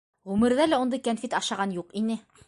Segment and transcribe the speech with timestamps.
[0.29, 2.17] Ғүмерҙә лә ундай кәнфит ашаған юҡ ине.